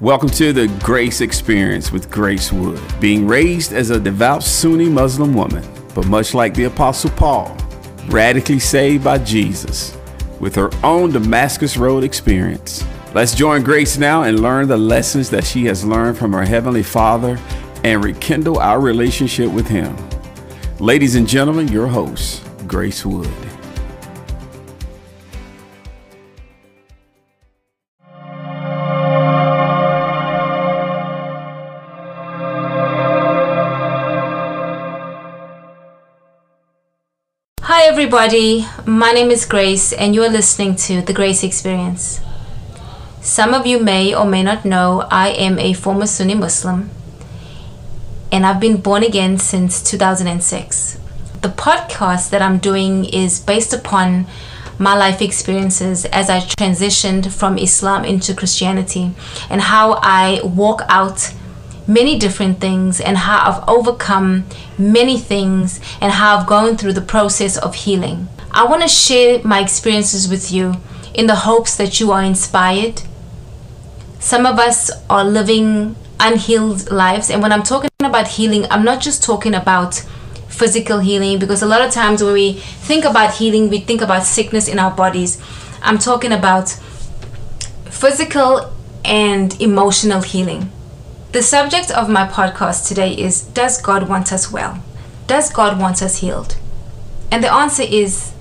[0.00, 2.80] Welcome to the Grace Experience with Grace Wood.
[3.00, 5.62] Being raised as a devout Sunni Muslim woman,
[5.94, 7.54] but much like the Apostle Paul,
[8.08, 9.94] radically saved by Jesus
[10.40, 12.82] with her own Damascus Road experience.
[13.12, 16.82] Let's join Grace now and learn the lessons that she has learned from her Heavenly
[16.82, 17.38] Father
[17.84, 19.94] and rekindle our relationship with Him.
[20.78, 23.49] Ladies and gentlemen, your host, Grace Wood.
[38.12, 38.66] Everybody.
[38.86, 42.20] My name is Grace, and you are listening to The Grace Experience.
[43.20, 46.90] Some of you may or may not know I am a former Sunni Muslim,
[48.32, 50.98] and I've been born again since 2006.
[51.42, 54.26] The podcast that I'm doing is based upon
[54.76, 59.14] my life experiences as I transitioned from Islam into Christianity
[59.48, 61.32] and how I walk out
[61.90, 64.44] many different things and how I've overcome
[64.78, 68.28] many things and how I've gone through the process of healing.
[68.52, 70.76] I want to share my experiences with you
[71.14, 73.02] in the hopes that you are inspired.
[74.20, 79.00] Some of us are living unhealed lives, and when I'm talking about healing, I'm not
[79.00, 79.94] just talking about
[80.48, 84.24] physical healing because a lot of times when we think about healing, we think about
[84.24, 85.42] sickness in our bodies.
[85.82, 86.68] I'm talking about
[87.86, 88.70] physical
[89.04, 90.70] and emotional healing.
[91.32, 94.82] The subject of my podcast today is Does God want us well?
[95.28, 96.56] Does God want us healed?
[97.30, 98.32] And the answer is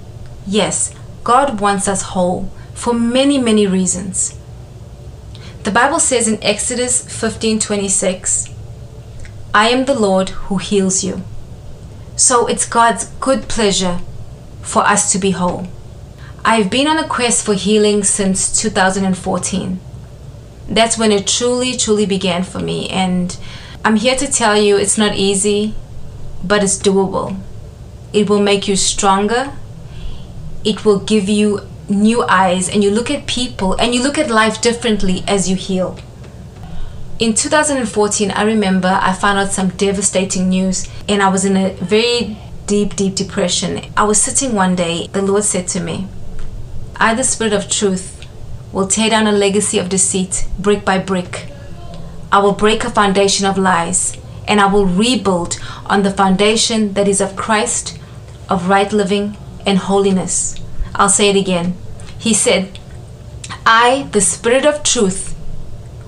[0.47, 0.91] yes,
[1.23, 4.39] God wants us whole for many, many reasons.
[5.65, 8.49] The Bible says in Exodus 15:26,
[9.53, 11.21] I am the Lord who heals you.
[12.15, 13.99] So it's God's good pleasure
[14.63, 15.67] for us to be whole.
[16.43, 19.79] I've been on a quest for healing since 2014
[20.69, 22.89] that's when it truly, truly began for me.
[22.89, 23.35] And
[23.83, 25.73] I'm here to tell you it's not easy,
[26.43, 27.37] but it's doable.
[28.13, 29.53] It will make you stronger,
[30.63, 34.29] it will give you new eyes, and you look at people and you look at
[34.29, 35.97] life differently as you heal.
[37.19, 41.73] In 2014, I remember I found out some devastating news, and I was in a
[41.73, 43.81] very deep, deep depression.
[43.97, 46.07] I was sitting one day, the Lord said to me,
[46.95, 48.18] I, the Spirit of Truth,
[48.71, 51.47] will tear down a legacy of deceit brick by brick.
[52.31, 57.07] I will break a foundation of lies and I will rebuild on the foundation that
[57.07, 57.97] is of Christ,
[58.49, 60.55] of right living, and holiness.
[60.95, 61.75] I'll say it again.
[62.17, 62.79] He said,
[63.65, 65.35] I, the Spirit of truth,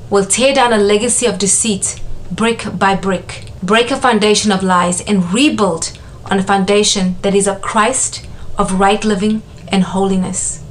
[0.09, 2.01] will tear down a legacy of deceit
[2.31, 7.47] brick by brick, break a foundation of lies, and rebuild on a foundation that is
[7.47, 10.61] of Christ, of right living, and holiness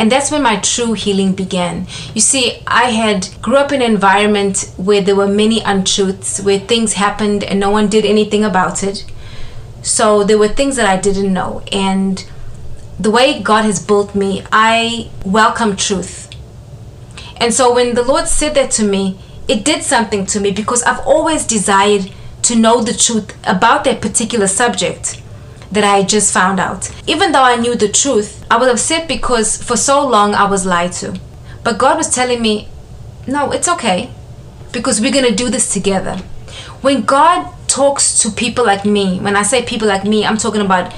[0.00, 1.86] and that's when my true healing began.
[2.14, 6.58] You see i had grew up in an environment where there were many untruths where
[6.58, 9.04] things happened and no one did anything about it.
[9.82, 11.62] So there were things that i didn't know.
[11.70, 12.24] And
[12.98, 16.30] the way god has built me i welcome truth.
[17.36, 19.18] And so when the lord said that to me
[19.48, 22.10] it did something to me because i've always desired
[22.42, 25.20] to know the truth about that particular subject
[25.70, 26.90] that I just found out.
[27.06, 30.66] Even though I knew the truth, I was upset because for so long I was
[30.66, 31.18] lied to.
[31.62, 32.68] But God was telling me,
[33.26, 34.10] no, it's okay
[34.72, 36.16] because we're going to do this together.
[36.80, 40.60] When God talks to people like me, when I say people like me, I'm talking
[40.60, 40.92] about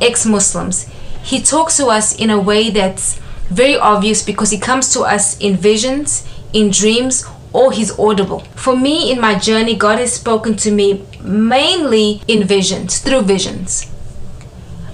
[0.00, 0.88] ex Muslims,
[1.22, 5.38] He talks to us in a way that's very obvious because He comes to us
[5.38, 8.40] in visions, in dreams, or He's audible.
[8.56, 13.92] For me, in my journey, God has spoken to me mainly in visions, through visions.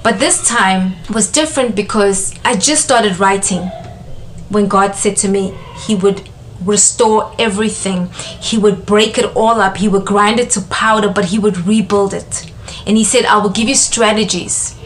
[0.03, 3.71] But this time was different because I just started writing
[4.49, 6.29] when God said to me He would
[6.65, 8.09] restore everything.
[8.41, 9.77] He would break it all up.
[9.77, 12.51] He would grind it to powder, but He would rebuild it.
[12.87, 14.77] And He said, I will give you strategies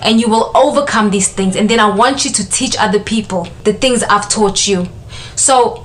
[0.00, 1.56] and you will overcome these things.
[1.56, 4.86] And then I want you to teach other people the things I've taught you.
[5.34, 5.82] So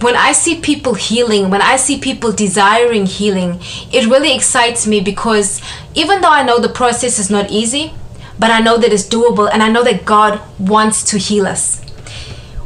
[0.00, 3.60] when I see people healing, when I see people desiring healing,
[3.92, 5.60] it really excites me because
[5.94, 7.92] even though I know the process is not easy,
[8.38, 11.82] but I know that it's doable and I know that God wants to heal us.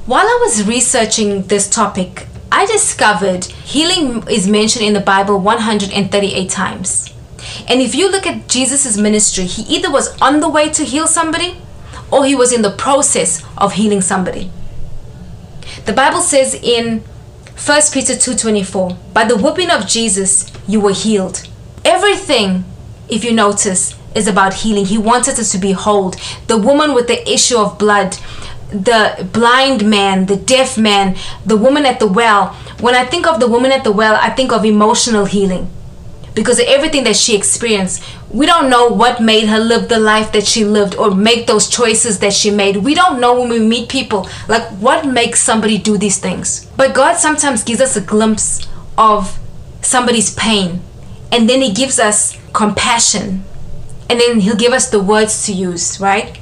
[0.05, 6.51] While I was researching this topic, I discovered healing is mentioned in the Bible 138
[6.51, 7.15] times.
[7.67, 11.07] And if you look at Jesus' ministry, he either was on the way to heal
[11.07, 11.57] somebody
[12.11, 14.51] or he was in the process of healing somebody.
[15.87, 17.03] The Bible says in
[17.57, 21.43] 1 Peter 2:24, by the whipping of Jesus you were healed.
[21.85, 22.65] Everything,
[23.09, 24.87] if you notice, is about healing.
[24.87, 26.15] He wanted us to be whole.
[26.47, 28.17] The woman with the issue of blood,
[28.71, 32.57] the blind man, the deaf man, the woman at the well.
[32.81, 35.69] When I think of the woman at the well, I think of emotional healing
[36.35, 38.03] because of everything that she experienced.
[38.31, 41.69] We don't know what made her live the life that she lived or make those
[41.69, 42.79] choices that she made.
[42.79, 46.67] We don't know when we meet people, like what makes somebody do these things.
[46.77, 49.39] But God sometimes gives us a glimpse of
[49.83, 50.81] somebody's pain,
[51.31, 53.45] and then He gives us compassion,
[54.09, 56.39] and then He'll give us the words to use, right?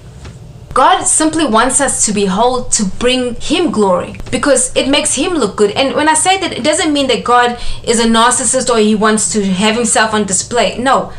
[0.72, 5.34] God simply wants us to be whole to bring Him glory because it makes Him
[5.34, 5.72] look good.
[5.72, 8.94] And when I say that, it doesn't mean that God is a narcissist or He
[8.94, 10.78] wants to have Himself on display.
[10.78, 11.12] No.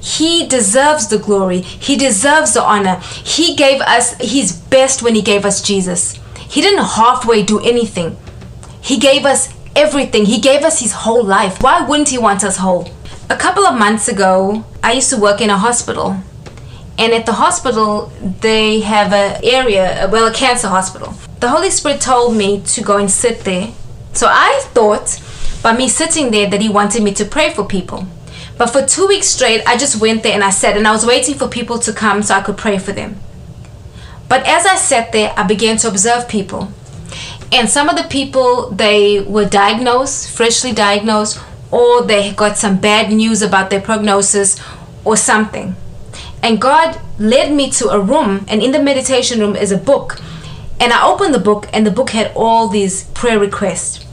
[0.00, 1.60] He deserves the glory.
[1.60, 2.96] He deserves the honor.
[3.24, 6.18] He gave us His best when He gave us Jesus.
[6.48, 8.16] He didn't halfway do anything.
[8.80, 10.24] He gave us everything.
[10.24, 11.62] He gave us His whole life.
[11.62, 12.90] Why wouldn't He want us whole?
[13.30, 16.16] A couple of months ago, I used to work in a hospital
[16.98, 21.14] and at the hospital they have a area well a cancer hospital.
[21.40, 23.72] The holy spirit told me to go and sit there.
[24.12, 25.22] So i thought
[25.62, 28.06] by me sitting there that he wanted me to pray for people.
[28.58, 31.06] But for two weeks straight i just went there and i sat and i was
[31.06, 33.16] waiting for people to come so i could pray for them.
[34.28, 36.72] But as i sat there i began to observe people.
[37.50, 41.40] And some of the people they were diagnosed freshly diagnosed
[41.70, 44.60] or they got some bad news about their prognosis
[45.04, 45.76] or something
[46.42, 50.20] and God led me to a room, and in the meditation room is a book.
[50.80, 54.04] And I opened the book, and the book had all these prayer requests.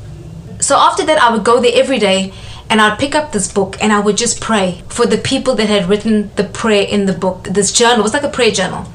[0.59, 2.33] So after that, I would go there every day
[2.69, 5.69] and I'd pick up this book and I would just pray for the people that
[5.69, 7.43] had written the prayer in the book.
[7.43, 8.91] This journal it was like a prayer journal.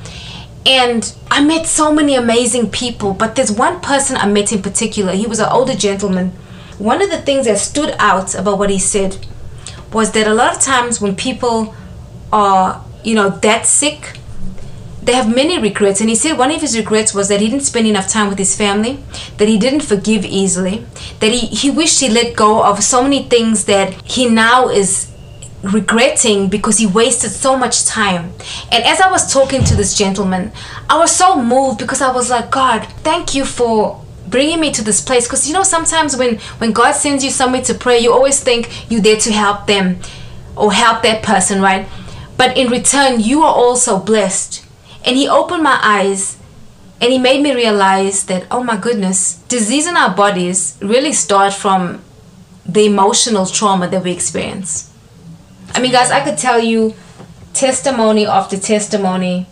[0.66, 5.12] And I met so many amazing people, but there's one person I met in particular.
[5.12, 6.32] He was an older gentleman.
[6.78, 9.24] One of the things that stood out about what he said
[9.92, 11.74] was that a lot of times when people
[12.32, 14.18] are you know, that sick,
[15.02, 16.00] they have many regrets.
[16.00, 18.38] And he said one of his regrets was that he didn't spend enough time with
[18.38, 18.98] his family,
[19.38, 20.84] that he didn't forgive easily,
[21.20, 25.10] that he, he wished he let go of so many things that he now is
[25.62, 28.32] regretting because he wasted so much time.
[28.72, 30.52] And as I was talking to this gentleman,
[30.88, 34.82] I was so moved because I was like, God, thank you for bringing me to
[34.84, 38.12] this place because you know sometimes when when god sends you somewhere to pray you
[38.12, 39.98] always think you're there to help them
[40.56, 41.88] or help that person right
[42.40, 44.64] but in return, you are also blessed.
[45.04, 46.38] And he opened my eyes
[46.98, 51.52] and he made me realize that, oh my goodness, disease in our bodies really start
[51.52, 52.00] from
[52.64, 54.90] the emotional trauma that we experience.
[55.74, 56.94] I mean, guys, I could tell you
[57.52, 59.46] testimony after testimony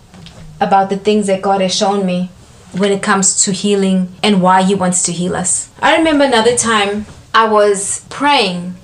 [0.58, 2.30] about the things that God has shown me
[2.72, 5.68] when it comes to healing and why He wants to heal us.
[5.78, 8.76] I remember another time I was praying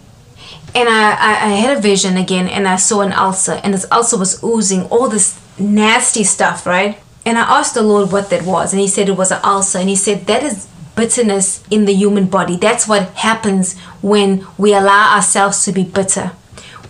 [0.74, 3.86] and I, I, I had a vision again and I saw an ulcer and this
[3.92, 6.98] ulcer was oozing all this nasty stuff, right?
[7.24, 9.78] And I asked the Lord what that was and he said it was an ulcer
[9.78, 12.56] and he said that is bitterness in the human body.
[12.56, 16.32] That's what happens when we allow ourselves to be bitter.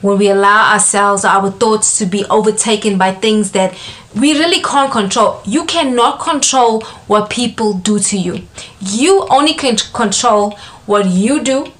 [0.01, 3.75] When we allow ourselves, our thoughts to be overtaken by things that
[4.15, 5.41] we really can't control.
[5.47, 8.47] You cannot control what people do to you.
[8.81, 11.73] You only can control what you do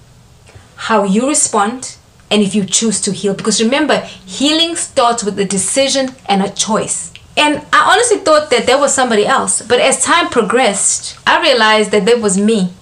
[0.77, 1.97] how you respond,
[2.31, 3.35] and if you choose to heal.
[3.35, 7.13] Because remember, healing starts with a decision and a choice.
[7.37, 9.63] And I honestly thought that there was somebody else.
[9.63, 12.73] But as time progressed, I realized that there was me.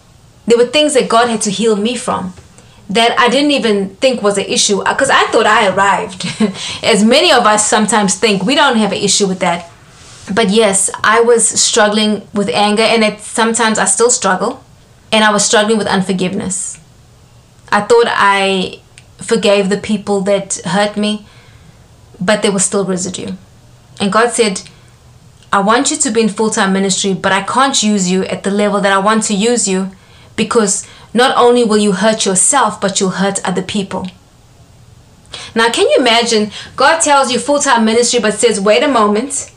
[0.46, 2.34] There were things that God had to heal me from
[2.90, 6.26] that I didn't even think was an issue because I thought I arrived.
[6.82, 9.70] as many of us sometimes think, we don't have an issue with that.
[10.32, 14.62] But yes, I was struggling with anger, and it, sometimes I still struggle.
[15.10, 16.78] And I was struggling with unforgiveness.
[17.72, 18.80] I thought I
[19.16, 21.26] forgave the people that hurt me,
[22.20, 23.32] but there was still residue.
[23.98, 24.62] And God said,
[25.52, 28.42] I want you to be in full time ministry, but I can't use you at
[28.42, 29.90] the level that I want to use you
[30.36, 34.06] because not only will you hurt yourself, but you'll hurt other people.
[35.54, 39.50] Now, can you imagine God tells you full time ministry, but says, wait a moment,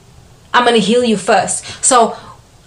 [0.53, 1.83] I'm going to heal you first.
[1.83, 2.17] So,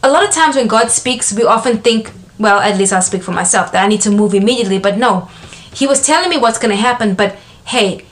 [0.02, 3.23] a lot of times when God speaks, we often think, well, at least I'll speak
[3.23, 4.78] for myself, that I need to move immediately.
[4.78, 5.28] But no,
[5.73, 8.04] he was telling me what's going to happen, but hey,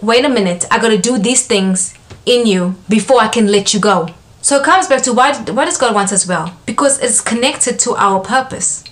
[0.00, 1.94] wait a minute, I got to do these things
[2.26, 4.08] in you before I can let you go.
[4.42, 6.56] So it comes back to why, why does God want us well?
[6.66, 8.84] Because it's connected to our purpose.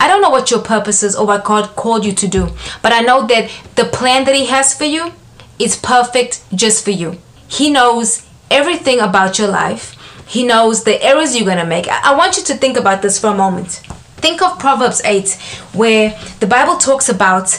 [0.00, 2.50] I don't know what your purpose is or what God called you to do,
[2.82, 5.12] but I know that the plan that He has for you
[5.58, 7.18] is perfect just for you.
[7.48, 9.96] He knows everything about your life.
[10.26, 11.88] He knows the errors you're going to make.
[11.88, 13.80] I want you to think about this for a moment.
[14.28, 15.32] Think of Proverbs 8,
[15.72, 17.54] where the Bible talks about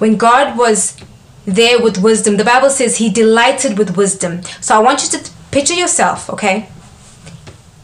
[0.00, 0.94] when God was
[1.46, 2.36] there with wisdom.
[2.36, 4.42] The Bible says he delighted with wisdom.
[4.60, 6.68] So I want you to picture yourself, okay?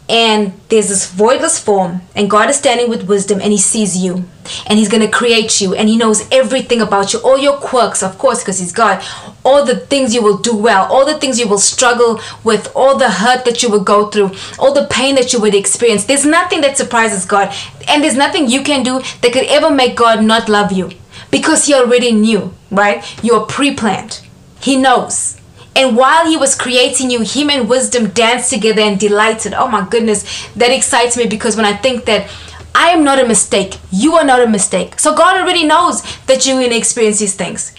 [0.09, 4.25] And there's this voidless form and god is standing with wisdom and he sees you
[4.69, 8.03] and he's going to create you and he knows everything about you all your quirks
[8.03, 9.03] of course because he's god
[9.45, 12.97] all the things you will do well all the things you will struggle with all
[12.97, 16.05] the hurt that you will go through all the pain that you would experience.
[16.05, 17.53] There's nothing that surprises god
[17.89, 20.91] and there's nothing you can do that could ever make god not love you
[21.31, 23.05] because he already knew right?
[23.23, 24.21] You're pre-planned.
[24.61, 25.41] He knows
[25.77, 29.53] and while he was creating you, him and wisdom danced together and delighted.
[29.53, 32.31] Oh my goodness, that excites me because when I think that
[32.75, 34.99] I am not a mistake, you are not a mistake.
[34.99, 37.75] So God already knows that you're going to experience these things.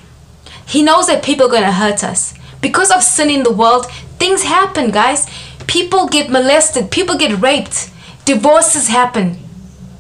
[0.68, 2.36] He knows that people are going to hurt us.
[2.62, 3.88] Because of sin in the world,
[4.20, 5.28] things happen, guys.
[5.66, 7.92] People get molested, people get raped,
[8.26, 9.38] divorces happen,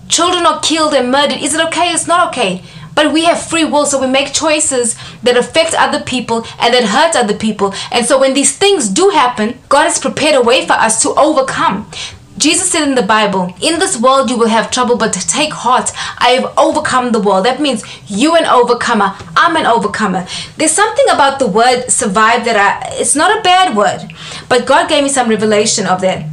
[0.08, 1.40] children are killed and murdered.
[1.40, 1.92] Is it okay?
[1.92, 2.64] It's not okay.
[2.98, 6.86] But we have free will, so we make choices that affect other people and that
[6.86, 7.76] hurt other people.
[7.92, 11.10] And so when these things do happen, God has prepared a way for us to
[11.10, 11.92] overcome.
[12.40, 15.92] Jesus said in the Bible, In this world you will have trouble, but take heart,
[16.18, 17.46] I have overcome the world.
[17.46, 20.26] That means you an overcomer, I'm an overcomer.
[20.58, 24.12] There's something about the word survive that I, it's not a bad word,
[24.50, 26.26] but God gave me some revelation of that.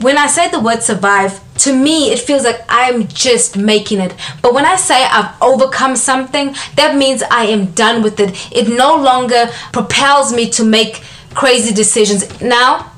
[0.00, 4.14] When I say the word survive, to me it feels like I'm just making it.
[4.42, 8.30] But when I say I've overcome something, that means I am done with it.
[8.50, 11.02] It no longer propels me to make
[11.34, 12.40] crazy decisions.
[12.40, 12.92] Now,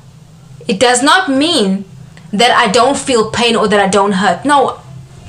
[0.69, 1.85] it does not mean
[2.33, 4.45] that I don't feel pain or that I don't hurt.
[4.45, 4.81] No,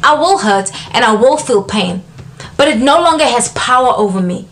[0.04, 2.04] I will hurt and I will feel pain.
[2.56, 4.48] But it no longer has power over me.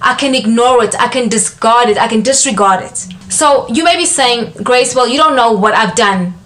[0.00, 2.98] I can ignore it, I can discard it, I can disregard it.
[3.30, 6.37] So you may be saying, Grace, well, you don't know what I've done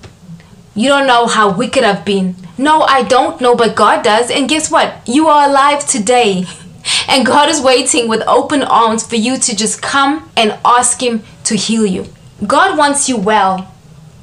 [0.75, 2.35] you don't know how wicked I've been.
[2.57, 4.31] No, I don't know, but God does.
[4.31, 5.07] And guess what?
[5.07, 6.47] You are alive today.
[7.09, 11.23] And God is waiting with open arms for you to just come and ask Him
[11.45, 12.07] to heal you.
[12.47, 13.73] God wants you well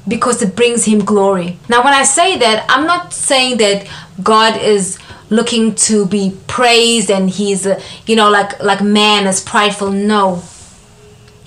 [0.06, 1.58] because it brings Him glory.
[1.68, 3.88] Now, when I say that, I'm not saying that
[4.22, 4.98] God is
[5.30, 9.90] looking to be praised and He's, uh, you know, like like man is prideful.
[9.90, 10.42] No,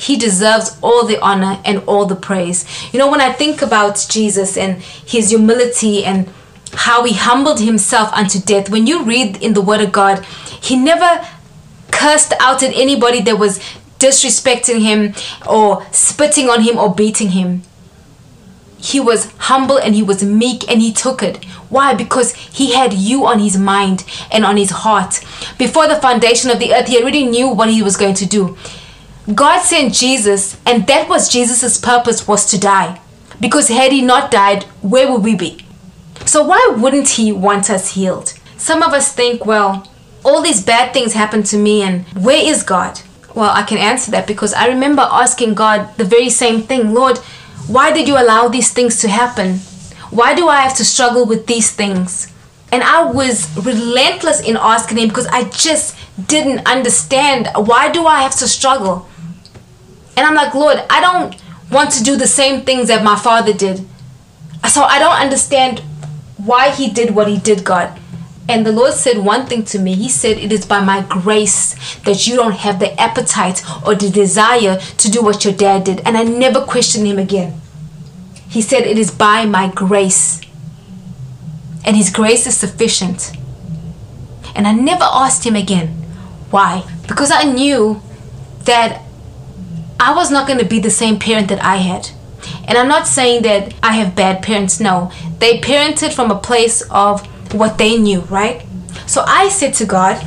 [0.04, 2.66] he deserves all the honor and all the praise.
[2.92, 6.30] You know, when I think about Jesus and his humility and
[6.74, 10.26] how he humbled himself unto death, when you read in the Word of God,
[10.62, 11.26] he never
[11.92, 13.60] cursed out at anybody that was
[14.00, 15.14] disrespecting him
[15.48, 17.64] or spitting on him or beating him.
[18.78, 21.46] He was humble and he was meek and he took it.
[21.70, 21.94] Why?
[21.94, 25.24] Because he had you on his mind and on his heart.
[25.58, 28.58] Before the foundation of the earth, he already knew what he was going to do.
[29.32, 33.00] God sent Jesus, and that was Jesus' purpose was to die.
[33.40, 35.66] Because had he not died, where would we be?
[36.26, 38.34] So why wouldn't he want us healed?
[38.58, 39.88] Some of us think, well,
[40.26, 43.00] all these bad things happen to me, and where is God?
[43.34, 47.18] Well, I can answer that because I remember asking God the very same thing Lord,
[47.68, 49.60] why did you allow these things to happen?
[50.12, 52.32] Why do I have to struggle with these things?
[52.72, 55.96] And I was relentless in asking Him because I just
[56.28, 59.08] didn't understand why do I have to struggle?
[60.16, 61.36] And I'm like, Lord, I don't
[61.72, 63.86] want to do the same things that my father did.
[64.70, 65.80] So I don't understand
[66.38, 68.00] why he did what he did, God.
[68.48, 69.96] And the Lord said one thing to me.
[69.96, 74.10] He said, It is by my grace that you don't have the appetite or the
[74.10, 76.02] desire to do what your dad did.
[76.06, 77.62] And I never questioned him again.
[78.50, 80.42] He said, It is by my grace.
[81.86, 83.32] And his grace is sufficient.
[84.56, 85.88] And I never asked him again.
[86.50, 86.86] Why?
[87.08, 88.02] Because I knew
[88.66, 89.02] that
[90.04, 92.10] I was not going to be the same parent that I had.
[92.68, 94.82] And I'm not saying that I have bad parents.
[94.82, 98.66] No, they parented from a place of what they knew, right?
[99.08, 100.22] So I said to God,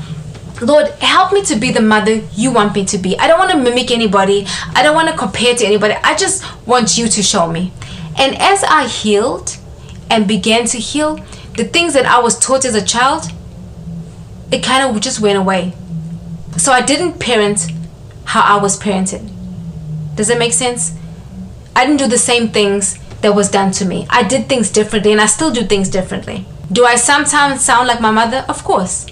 [0.63, 3.19] Lord, help me to be the mother you want me to be.
[3.19, 4.47] I don't want to mimic anybody.
[4.75, 5.93] I don't want to compare to anybody.
[6.03, 7.71] I just want you to show me.
[8.19, 9.59] And as I healed
[10.11, 11.17] and began to heal,
[11.57, 13.27] the things that I was taught as a child,
[14.51, 15.75] it kind of just went away.
[16.57, 17.67] So I didn't parent
[18.25, 19.36] how I was parented.
[20.17, 20.95] Does that make sense?
[21.75, 24.07] I didn't do the same things that was done to me.
[24.11, 26.47] I did things differently and I still do things differently.
[26.73, 28.45] Do I sometimes sound like my mother?
[28.49, 29.07] Of course.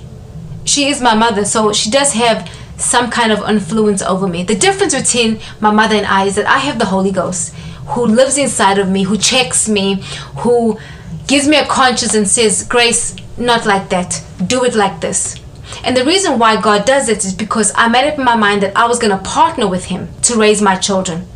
[0.65, 4.43] She is my mother, so she does have some kind of influence over me.
[4.43, 7.55] The difference between my mother and I is that I have the Holy Ghost
[7.89, 10.03] who lives inside of me, who checks me,
[10.39, 10.79] who
[11.27, 14.23] gives me a conscience and says, Grace, not like that.
[14.47, 15.39] Do it like this.
[15.83, 18.77] And the reason why God does it is because I made up my mind that
[18.77, 21.27] I was going to partner with Him to raise my children.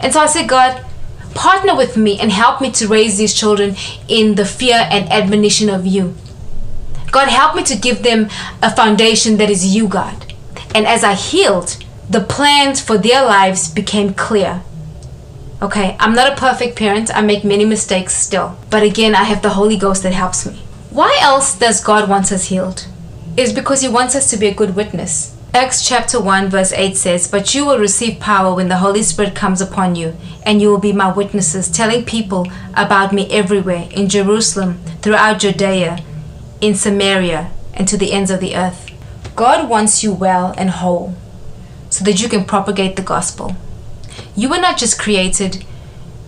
[0.00, 0.84] And so I said, God,
[1.34, 3.76] partner with me and help me to raise these children
[4.08, 6.14] in the fear and admonition of you.
[7.10, 8.28] God, help me to give them
[8.62, 10.34] a foundation that is you, God.
[10.74, 11.76] And as I healed,
[12.08, 14.62] the plans for their lives became clear.
[15.60, 17.14] Okay, I'm not a perfect parent.
[17.14, 18.58] I make many mistakes still.
[18.70, 20.62] But again, I have the Holy Ghost that helps me.
[20.90, 22.86] Why else does God want us healed?
[23.34, 25.34] It's because He wants us to be a good witness.
[25.54, 29.34] Acts chapter 1 verse 8 says, But you will receive power when the Holy Spirit
[29.34, 34.10] comes upon you, and you will be my witnesses, telling people about me everywhere, in
[34.10, 36.04] Jerusalem, throughout Judea,
[36.60, 38.90] in Samaria, and to the ends of the earth.
[39.34, 41.14] God wants you well and whole,
[41.88, 43.56] so that you can propagate the gospel.
[44.36, 45.64] You were not just created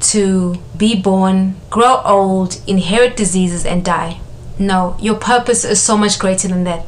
[0.01, 4.21] to be born, grow old, inherit diseases, and die.
[4.59, 6.87] No, your purpose is so much greater than that.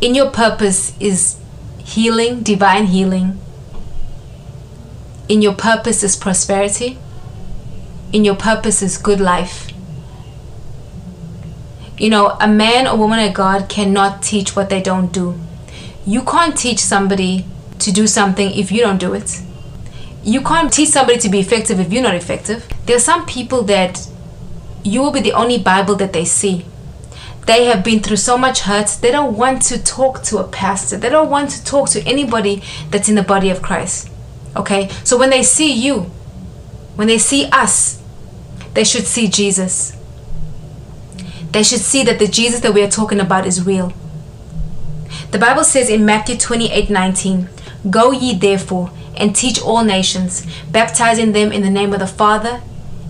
[0.00, 1.36] In your purpose is
[1.78, 3.40] healing, divine healing.
[5.28, 6.98] In your purpose is prosperity.
[8.12, 9.70] In your purpose is good life.
[11.96, 15.38] You know, a man or woman of God cannot teach what they don't do.
[16.04, 17.46] You can't teach somebody
[17.78, 19.40] to do something if you don't do it
[20.24, 22.66] you can't teach somebody to be effective if you're not effective.
[22.86, 24.08] There are some people that
[24.82, 26.64] you will be the only Bible that they see.
[27.46, 30.96] They have been through so much hurt, they don't want to talk to a pastor,
[30.96, 34.10] they don't want to talk to anybody that's in the body of Christ.
[34.56, 34.88] Okay?
[35.04, 36.10] So when they see you,
[36.96, 38.02] when they see us,
[38.72, 39.96] they should see Jesus.
[41.50, 43.92] They should see that the Jesus that we are talking about is real.
[45.30, 47.48] The Bible says in Matthew 28 19,
[47.90, 52.62] Go ye therefore and teach all nations, baptizing them in the name of the Father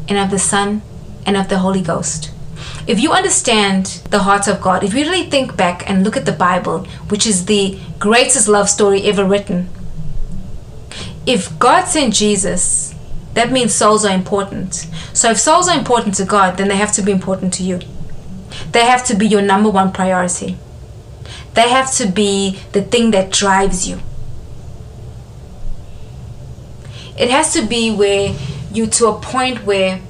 [0.09, 0.83] and of the Son
[1.25, 2.34] and of the Holy Ghost.
[2.87, 6.27] If you understand the heart of God, if you really think back and look at
[6.27, 9.69] the Bible, which is the greatest love story ever written,
[11.27, 12.95] if God sent Jesus,
[13.33, 14.75] that means souls are important.
[15.13, 17.81] So if souls are important to God, then they have to be important to you.
[18.73, 20.59] They have to be your number one priority.
[21.55, 24.01] They have to be the thing that drives you.
[27.17, 28.35] it has to be where
[28.73, 30.01] you to a point where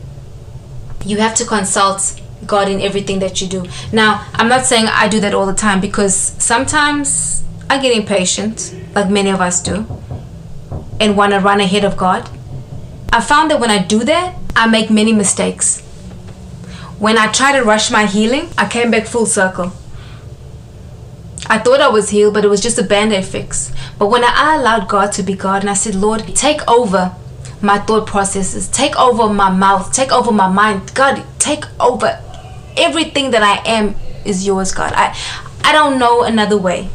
[1.04, 3.66] you have to consult God in everything that you do.
[3.92, 8.74] Now, I'm not saying I do that all the time because sometimes I get impatient,
[8.94, 9.86] like many of us do,
[11.00, 12.28] and want to run ahead of God.
[13.12, 15.80] I found that when I do that, I make many mistakes.
[16.98, 19.72] When I try to rush my healing, I came back full circle.
[21.46, 23.72] I thought I was healed, but it was just a band aid fix.
[23.98, 27.14] But when I allowed God to be God and I said, Lord, take over
[27.60, 30.94] my thought processes, take over my mouth, take over my mind.
[30.94, 32.20] God, take over
[32.76, 34.92] everything that I am is yours, God.
[34.94, 35.16] I,
[35.62, 36.88] I don't know another way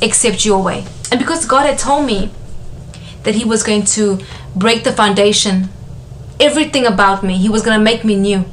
[0.00, 0.86] except your way.
[1.10, 2.30] And because God had told me
[3.24, 4.18] that He was going to
[4.54, 5.68] break the foundation,
[6.40, 8.44] everything about me, He was going to make me new.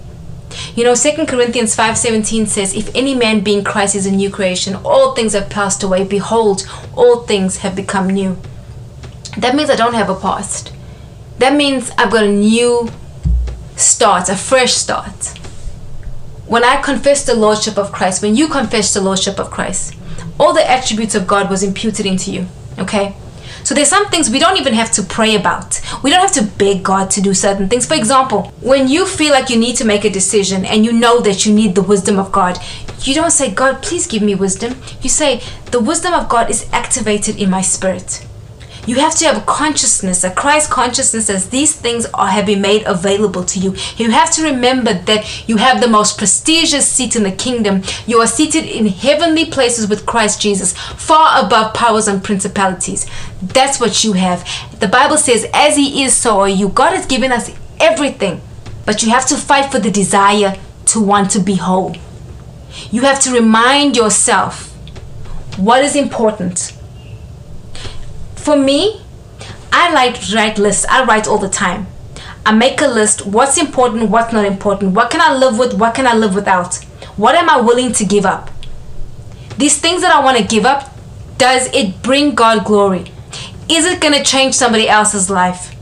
[0.76, 4.30] You know, Second Corinthians 5:17 says, "If any man be in Christ is a new
[4.30, 8.38] creation, all things have passed away; behold, all things have become new."
[9.38, 10.72] That means I don't have a past.
[11.40, 12.90] That means I've got a new
[13.76, 15.34] start, a fresh start.
[16.48, 19.96] When I confess the lordship of Christ, when you confess the lordship of Christ,
[20.40, 22.46] all the attributes of God was imputed into you,
[22.78, 23.16] okay?
[23.64, 25.82] So there's some things we don't even have to pray about.
[26.04, 27.88] We don't have to beg God to do certain things.
[27.88, 31.20] For example, when you feel like you need to make a decision and you know
[31.22, 32.60] that you need the wisdom of God,
[33.02, 34.76] you don't say, God, please give me wisdom.
[35.02, 38.24] You say, the wisdom of God is activated in my spirit.
[38.86, 42.62] You have to have a consciousness, a Christ consciousness, as these things are have been
[42.62, 43.76] made available to you.
[43.98, 47.82] You have to remember that you have the most prestigious seat in the kingdom.
[48.06, 53.08] You are seated in heavenly places with Christ Jesus, far above powers and principalities.
[53.42, 54.48] That's what you have.
[54.80, 56.70] The Bible says, as He is, so are you.
[56.70, 58.42] God has given us everything,
[58.86, 61.96] but you have to fight for the desire to want to be whole.
[62.92, 64.72] You have to remind yourself
[65.58, 66.75] what is important
[68.46, 69.02] for me,
[69.74, 70.86] I like write lists.
[70.86, 71.88] I write all the time.
[72.46, 75.96] I make a list what's important, what's not important, what can I live with, what
[75.96, 76.76] can I live without,
[77.18, 78.52] what am I willing to give up.
[79.58, 80.96] These things that I want to give up,
[81.40, 83.12] does it bring God glory?
[83.68, 85.76] Is it going to change somebody else's life?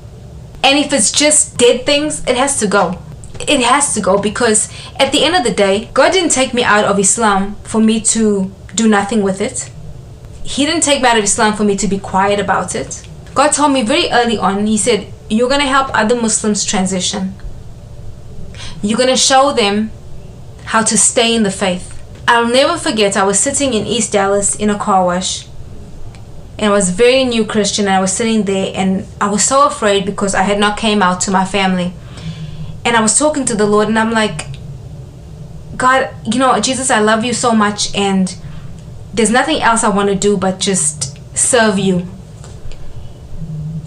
[0.63, 2.97] And if it's just dead things, it has to go.
[3.41, 6.63] It has to go because at the end of the day, God didn't take me
[6.63, 9.69] out of Islam for me to do nothing with it.
[10.43, 13.08] He didn't take out of Islam for me to be quiet about it.
[13.34, 17.36] God told me very early on, He said, You're going to help other Muslims transition.
[18.82, 19.91] You're going to show them
[20.65, 21.89] how to stay in the faith.
[22.27, 25.47] I'll never forget, I was sitting in East Dallas in a car wash.
[26.58, 29.65] And I was very new Christian and I was sitting there and I was so
[29.65, 31.93] afraid because I had not came out to my family.
[32.86, 34.47] And I was talking to the Lord and I'm like,
[35.75, 38.36] God, you know, Jesus, I love you so much and
[39.13, 42.08] there's nothing else I want to do but just serve you.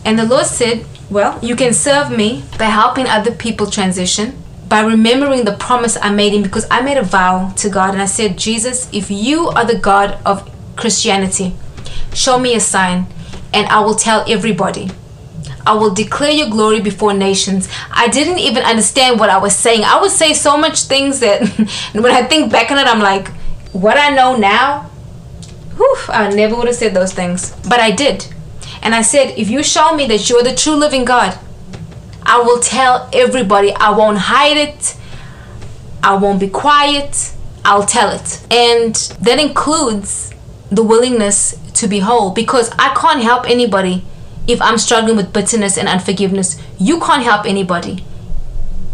[0.04, 4.80] And the Lord said, Well, you can serve me by helping other people transition, by
[4.80, 8.06] remembering the promise I made him because I made a vow to God and I
[8.06, 11.54] said, Jesus, if you are the God of Christianity,
[12.14, 13.06] show me a sign
[13.52, 14.90] and I will tell everybody.
[15.66, 17.68] I will declare your glory before nations.
[17.90, 19.82] I didn't even understand what I was saying.
[19.82, 21.48] I would say so much things that
[21.92, 23.28] when I think back on it, I'm like,
[23.72, 24.88] what I know now,
[25.76, 27.52] whew, I never would have said those things.
[27.68, 28.26] But I did.
[28.82, 31.38] And I said, if you show me that you're the true living God,
[32.22, 33.72] I will tell everybody.
[33.72, 34.96] I won't hide it.
[36.02, 37.32] I won't be quiet.
[37.64, 38.46] I'll tell it.
[38.50, 40.32] And that includes
[40.70, 44.04] the willingness to be whole because I can't help anybody
[44.46, 46.60] if I'm struggling with bitterness and unforgiveness.
[46.78, 48.04] You can't help anybody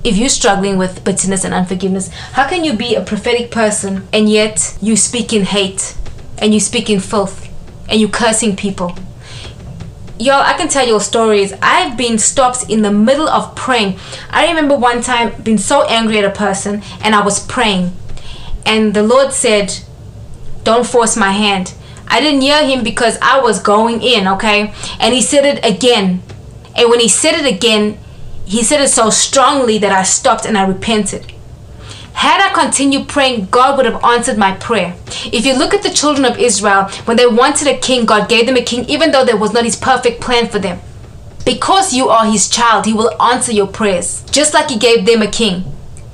[0.04, 2.08] if you're struggling with bitterness and unforgiveness.
[2.32, 5.96] How can you be a prophetic person and yet you speak in hate
[6.42, 7.48] and you speak in filth
[7.88, 8.94] and you cursing people?
[10.18, 11.52] Y'all, I can tell you stories.
[11.62, 13.98] I've been stopped in the middle of praying.
[14.30, 17.92] I remember one time being so angry at a person and I was praying.
[18.66, 19.74] And the Lord said,
[20.64, 21.74] Don't force my hand.
[22.06, 24.74] I didn't hear him because I was going in, okay?
[25.00, 26.22] And he said it again.
[26.76, 27.98] And when he said it again,
[28.44, 31.32] he said it so strongly that I stopped and I repented.
[32.14, 34.94] Had I continued praying, God would have answered my prayer.
[35.26, 38.46] If you look at the children of Israel, when they wanted a king, God gave
[38.46, 40.80] them a king, even though there was not his perfect plan for them.
[41.44, 45.22] Because you are his child, he will answer your prayers, just like he gave them
[45.22, 45.64] a king.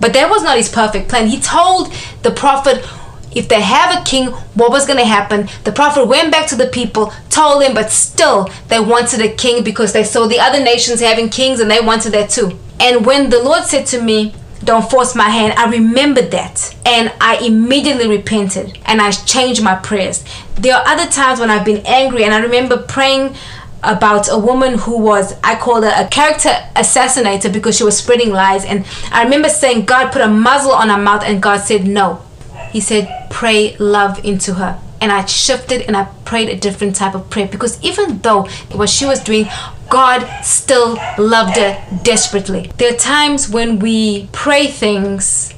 [0.01, 1.27] But that was not his perfect plan.
[1.27, 2.85] He told the prophet
[3.33, 5.49] if they have a king, what was going to happen?
[5.65, 9.63] The prophet went back to the people, told them, but still they wanted a king
[9.63, 12.59] because they saw the other nations having kings and they wanted that too.
[12.81, 14.35] And when the Lord said to me,
[14.69, 15.55] don't force my hand.
[15.55, 20.25] I remembered that and I immediately repented and I changed my prayers.
[20.57, 23.35] There are other times when I've been angry and I remember praying
[23.83, 28.31] about a woman who was I called her a character assassinator because she was spreading
[28.31, 31.87] lies and I remember saying God put a muzzle on her mouth and God said
[31.87, 32.23] no
[32.71, 34.81] he said, pray love into her.
[35.01, 38.89] And I shifted and I prayed a different type of prayer because even though what
[38.89, 39.47] she was doing,
[39.89, 42.71] God still loved her desperately.
[42.77, 45.55] There are times when we pray things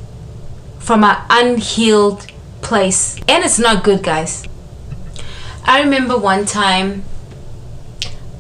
[0.79, 2.27] from an unhealed
[2.63, 4.45] place, and it's not good, guys.
[5.65, 7.05] I remember one time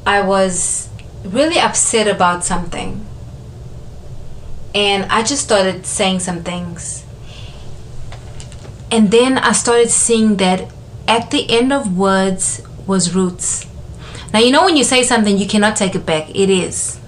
[0.07, 0.89] I was
[1.25, 3.05] really upset about something,
[4.75, 7.05] and I just started saying some things
[8.91, 10.71] and then I started seeing that
[11.07, 13.67] at the end of words was roots.
[14.33, 16.31] Now, you know, when you say something, you cannot take it back.
[16.31, 17.01] It is.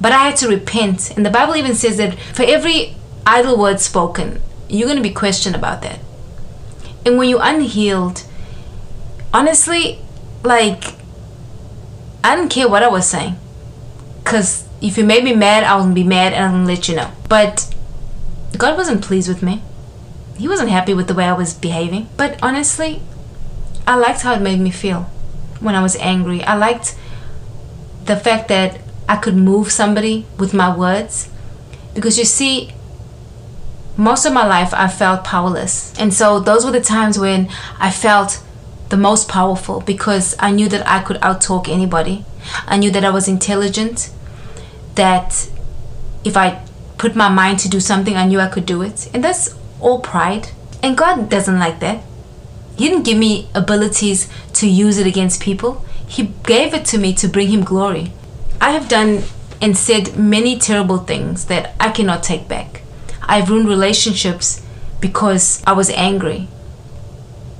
[0.00, 1.10] But I had to repent.
[1.16, 5.14] And the Bible even says that for every idle word spoken, you're going to be
[5.14, 5.98] questioned about that.
[7.04, 8.24] And when you're unhealed,
[9.34, 9.98] honestly,
[10.42, 10.94] like,
[12.22, 13.36] I didn't care what I was saying.
[14.22, 17.10] Because if you made me mad, I would be mad and I'll let you know.
[17.28, 17.74] But
[18.56, 19.62] God wasn't pleased with me
[20.40, 22.08] he wasn't happy with the way I was behaving.
[22.16, 23.02] But honestly,
[23.86, 25.10] I liked how it made me feel
[25.60, 26.42] when I was angry.
[26.42, 26.96] I liked
[28.04, 31.30] the fact that I could move somebody with my words.
[31.94, 32.72] Because you see,
[33.96, 35.92] most of my life I felt powerless.
[35.98, 38.42] And so those were the times when I felt
[38.88, 42.24] the most powerful because I knew that I could outtalk anybody.
[42.66, 44.10] I knew that I was intelligent,
[44.94, 45.48] that
[46.24, 46.62] if I
[46.98, 49.08] put my mind to do something, I knew I could do it.
[49.14, 50.48] And that's all pride.
[50.82, 52.02] And God doesn't like that.
[52.80, 55.84] He didn't give me abilities to use it against people.
[56.08, 58.10] He gave it to me to bring him glory.
[58.58, 59.24] I have done
[59.60, 62.80] and said many terrible things that I cannot take back.
[63.20, 64.64] I've ruined relationships
[64.98, 66.48] because I was angry.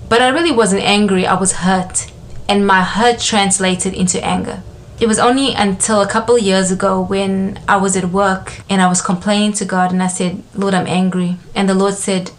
[0.09, 2.11] But I really wasn't angry, I was hurt.
[2.49, 4.63] And my hurt translated into anger.
[4.99, 8.81] It was only until a couple of years ago when I was at work and
[8.81, 11.37] I was complaining to God and I said, Lord, I'm angry.
[11.55, 12.31] And the Lord said,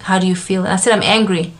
[0.00, 0.64] How do you feel?
[0.64, 1.52] And I said, I'm angry.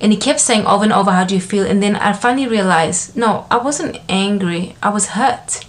[0.00, 1.66] And he kept saying over and over, How do you feel?
[1.66, 5.64] And then I finally realized, No, I wasn't angry, I was hurt.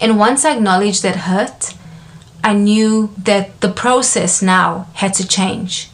[0.00, 1.74] And once I acknowledged that hurt,
[2.44, 5.90] I knew that the process now had to change.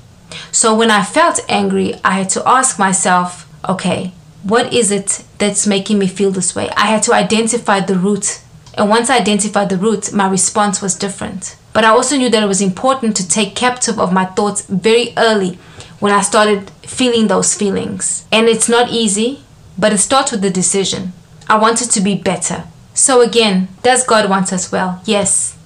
[0.51, 4.13] So when I felt angry, I had to ask myself, okay,
[4.43, 6.69] what is it that's making me feel this way?
[6.71, 8.41] I had to identify the root.
[8.75, 11.57] And once I identified the root, my response was different.
[11.73, 15.13] But I also knew that it was important to take captive of my thoughts very
[15.17, 15.59] early
[16.03, 18.27] when I started feeling those feelings.
[18.33, 19.45] And it's not easy,
[19.79, 21.13] but it starts with the decision.
[21.49, 22.65] I wanted to be better.
[22.93, 25.01] So again, does God want us well?
[25.05, 25.57] Yes.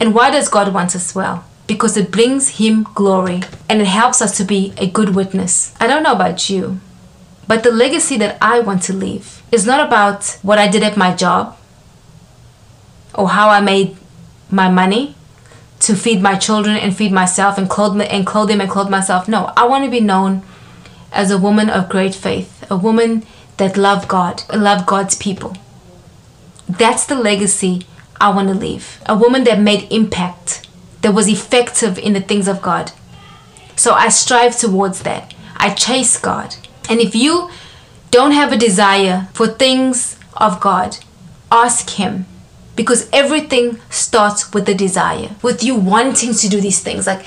[0.00, 1.44] And why does God want us well?
[1.68, 5.72] Because it brings Him glory and it helps us to be a good witness.
[5.78, 6.80] I don't know about you,
[7.46, 10.96] but the legacy that I want to leave is not about what I did at
[10.96, 11.54] my job.
[13.14, 13.96] or how I made
[14.50, 15.14] my money
[15.80, 19.28] to feed my children and feed myself and clothe and clothe them and clothe myself.
[19.28, 20.42] No, I want to be known
[21.12, 23.24] as a woman of great faith, a woman
[23.56, 25.56] that loved God, loved God's people.
[26.68, 27.86] That's the legacy
[28.20, 29.00] I want to leave.
[29.06, 30.66] A woman that made impact,
[31.02, 32.92] that was effective in the things of God.
[33.76, 35.34] So I strive towards that.
[35.56, 36.56] I chase God.
[36.90, 37.50] And if you
[38.10, 40.98] don't have a desire for things of God,
[41.50, 42.26] ask Him.
[42.78, 47.08] Because everything starts with the desire, with you wanting to do these things.
[47.08, 47.26] Like,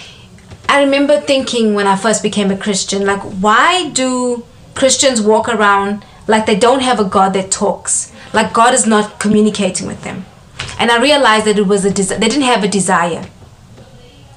[0.69, 6.05] I remember thinking when I first became a Christian, like, why do Christians walk around
[6.25, 8.13] like they don't have a God that talks?
[8.31, 10.25] Like, God is not communicating with them.
[10.79, 13.25] And I realized that it was a desire, they didn't have a desire.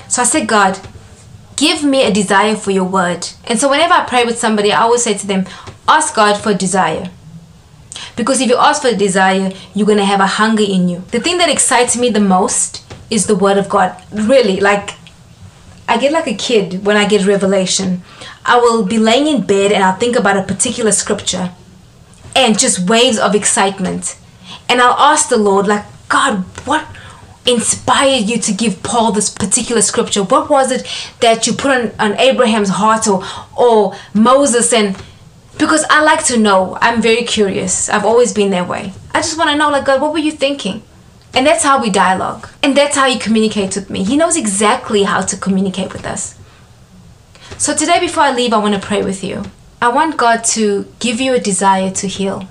[0.09, 0.81] So I said, God,
[1.55, 3.29] give me a desire for your word.
[3.45, 5.47] And so whenever I pray with somebody, I always say to them,
[5.87, 7.11] ask God for desire.
[8.17, 11.05] Because if you ask for a desire, you're going to have a hunger in you.
[11.11, 14.01] The thing that excites me the most is the word of God.
[14.13, 14.91] Really, like
[15.87, 18.03] I get like a kid when I get revelation.
[18.45, 21.53] I will be laying in bed and I'll think about a particular scripture
[22.35, 24.17] and just waves of excitement.
[24.69, 26.87] And I'll ask the Lord, like, God, what
[27.47, 30.23] inspired you to give Paul this particular scripture?
[30.23, 30.87] What was it
[31.21, 33.23] that you put on, on Abraham's heart or,
[33.57, 34.73] or Moses?
[34.73, 34.97] And
[35.59, 37.89] because I like to know, I'm very curious.
[37.89, 38.93] I've always been that way.
[39.13, 40.83] I just want to know, like, God, what were you thinking?
[41.33, 42.49] And that's how we dialogue.
[42.63, 44.05] And that's how he communicates with me.
[44.05, 46.39] He knows exactly how to communicate with us.
[47.59, 49.45] So today, before I leave, I want to pray with you.
[49.81, 52.49] I want God to give you a desire to heal.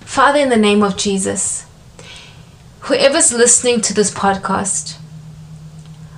[0.00, 1.64] Father, in the name of Jesus,
[2.80, 4.98] whoever's listening to this podcast,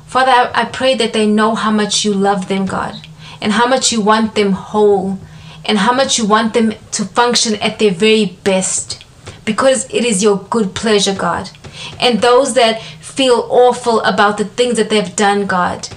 [0.06, 3.06] Father, I pray that they know how much you love them, God,
[3.40, 5.18] and how much you want them whole,
[5.64, 9.04] and how much you want them to function at their very best,
[9.44, 11.50] because it is your good pleasure, God.
[12.00, 15.88] And those that feel awful about the things that they've done, God,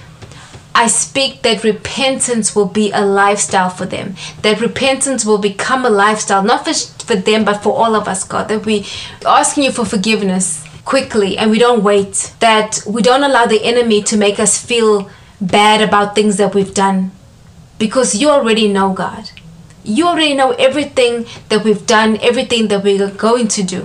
[0.74, 4.14] I speak that repentance will be a lifestyle for them.
[4.42, 6.72] That repentance will become a lifestyle, not for,
[7.04, 8.46] for them, but for all of us, God.
[8.48, 8.86] That we
[9.26, 12.32] asking you for forgiveness quickly and we don't wait.
[12.38, 16.74] That we don't allow the enemy to make us feel bad about things that we've
[16.74, 17.10] done.
[17.78, 19.30] Because you already know, God.
[19.84, 23.84] You already know everything that we've done, everything that we're going to do.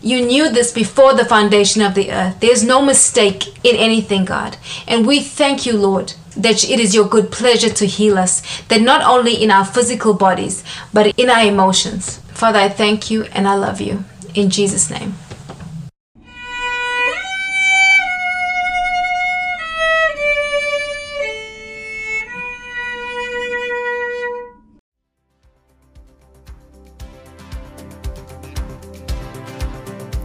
[0.00, 2.40] You knew this before the foundation of the earth.
[2.40, 4.58] There's no mistake in anything, God.
[4.86, 8.82] And we thank you, Lord, that it is your good pleasure to heal us, that
[8.82, 12.18] not only in our physical bodies, but in our emotions.
[12.34, 14.04] Father, I thank you and I love you.
[14.34, 15.14] In Jesus' name.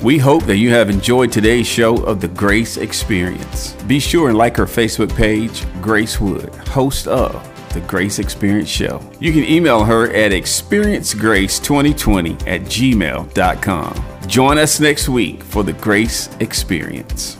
[0.10, 3.74] We hope that you have enjoyed today's show of the Grace Experience.
[3.84, 7.34] Be sure and like her Facebook page, Grace Wood, host of
[7.76, 9.08] the Grace Experience Show.
[9.20, 14.04] You can email her at experiencegrace2020 at gmail.com.
[14.28, 17.39] Join us next week for the Grace Experience.